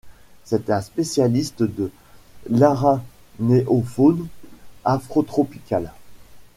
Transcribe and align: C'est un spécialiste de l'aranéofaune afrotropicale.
C'est 0.45 0.71
un 0.71 0.81
spécialiste 0.81 1.61
de 1.61 1.91
l'aranéofaune 2.49 4.27
afrotropicale. 4.83 5.91